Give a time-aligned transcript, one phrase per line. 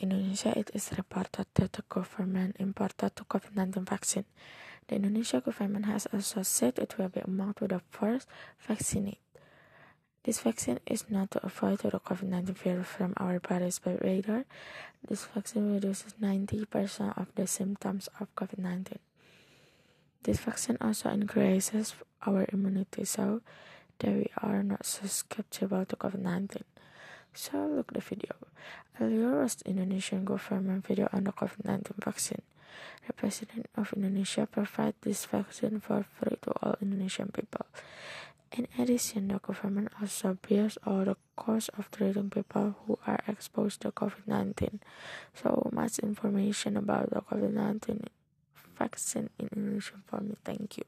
[0.00, 4.24] Indonesia, it is reported that the government imported the COVID-19 vaccine.
[4.88, 8.26] The Indonesia government has also said it will be among the first
[8.58, 9.18] vaccinated.
[10.24, 14.44] This vaccine is not to avoid the COVID-19 virus from our bodies, but rather,
[15.06, 18.96] this vaccine reduces 90% of the symptoms of COVID-19.
[20.22, 21.94] This vaccine also increases
[22.26, 23.40] our immunity so
[24.00, 26.62] that we are not susceptible to COVID-19.
[27.34, 28.34] So look the video.
[29.00, 32.42] Earlier was Indonesian government video on the COVID-19 vaccine.
[33.06, 37.66] The President of Indonesia provided this vaccine for free to all Indonesian people.
[38.52, 43.80] In addition, the government also bears all the cost of treating people who are exposed
[43.82, 44.80] to COVID-19.
[45.34, 48.06] So much information about the COVID-19
[48.76, 50.34] vaccine in Indonesian for me.
[50.44, 50.84] Thank you.